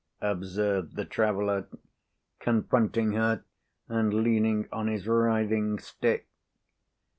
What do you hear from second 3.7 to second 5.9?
and leaning on his writhing